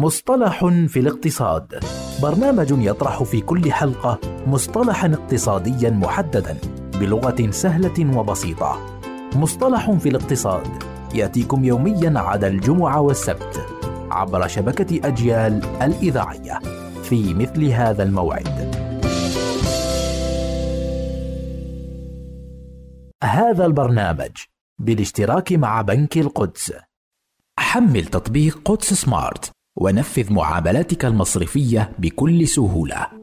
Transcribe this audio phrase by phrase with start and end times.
[0.00, 1.84] مصطلح في الاقتصاد.
[2.22, 6.56] برنامج يطرح في كل حلقة مصطلحا اقتصاديا محددا
[7.00, 9.00] بلغة سهلة وبسيطة.
[9.34, 10.82] مصطلح في الاقتصاد
[11.14, 13.66] يأتيكم يوميا عدا الجمعة والسبت
[14.10, 16.58] عبر شبكة أجيال الإذاعية
[17.02, 18.48] في مثل هذا الموعد.
[23.24, 24.36] هذا البرنامج
[24.78, 26.72] بالاشتراك مع بنك القدس.
[27.58, 29.59] حمل تطبيق قدس سمارت.
[29.76, 33.19] ونفذ معاملاتك المصرفية بكل سهولة.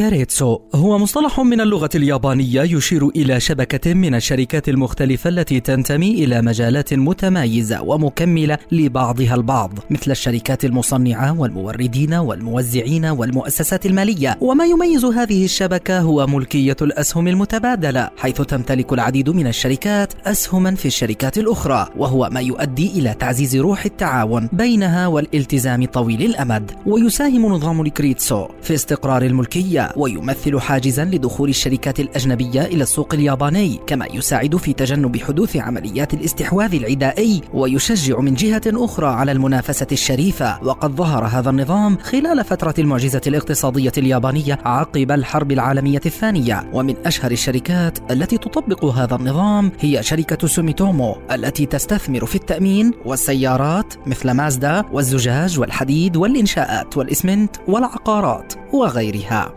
[0.00, 0.58] كاريتسو.
[0.74, 6.94] هو مصطلح من اللغة اليابانية يشير إلى شبكة من الشركات المختلفة التي تنتمي إلى مجالات
[6.94, 14.38] متمايزة ومكملة لبعضها البعض مثل الشركات المصنعة والموردين والموزعين والمؤسسات المالية.
[14.40, 20.86] وما يميز هذه الشبكة هو ملكية الأسهم المتبادلة حيث تمتلك العديد من الشركات أسهما في
[20.86, 26.70] الشركات الأخرى وهو ما يؤدي إلى تعزيز روح التعاون بينها والالتزام طويل الأمد.
[26.86, 29.89] ويساهم نظام الكريتسو في استقرار الملكية.
[29.96, 36.74] ويمثل حاجزا لدخول الشركات الأجنبية إلى السوق الياباني كما يساعد في تجنب حدوث عمليات الاستحواذ
[36.74, 40.64] العدائي ويشجع من جهة أخرى على المنافسة الشريفة.
[40.64, 46.70] وقد ظهر هذا النظام خلال فترة المعجزة الاقتصادية اليابانية عقب الحرب العالمية الثانية.
[46.72, 53.94] ومن أشهر الشركات التي تطبق هذا النظام هي شركة سوميتومو التي تستثمر في التأمين والسيارات
[54.06, 59.54] مثل مازدا والزجاج والحديد والإنشاءات والإسمنت والعقارات وغيرها.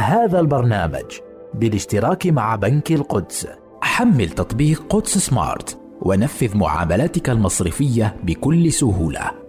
[0.00, 1.20] هذا البرنامج
[1.54, 3.48] بالاشتراك مع بنك القدس.
[3.82, 9.39] حمل تطبيق قدس سمارت ونفذ معاملاتك المصرفية بكل سهولة.